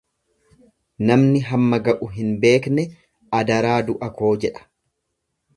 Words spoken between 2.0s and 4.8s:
hin beekne adaraa du'a koo jedha.